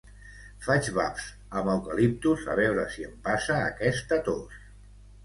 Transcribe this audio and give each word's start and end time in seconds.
Faig 0.67 0.87
bafs 0.93 1.27
amb 1.59 1.69
eucaliptus 1.73 2.47
a 2.53 2.55
veure 2.61 2.87
si 2.97 3.05
em 3.11 3.13
passa 3.29 3.59
aquesta 3.67 4.19
tos 4.31 4.57